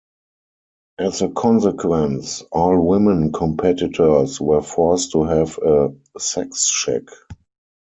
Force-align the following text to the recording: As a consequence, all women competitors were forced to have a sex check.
As 0.97 1.21
a 1.21 1.29
consequence, 1.29 2.41
all 2.51 2.83
women 2.87 3.31
competitors 3.31 4.41
were 4.41 4.63
forced 4.63 5.11
to 5.11 5.25
have 5.25 5.59
a 5.59 5.93
sex 6.17 6.67
check. 6.71 7.03